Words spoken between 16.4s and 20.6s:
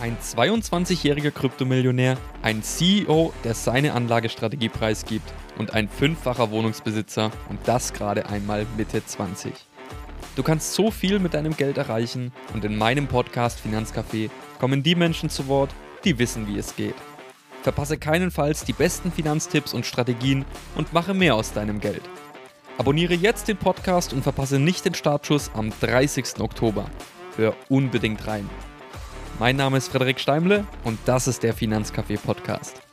wie es geht. Verpasse keinenfalls die besten Finanztipps und Strategien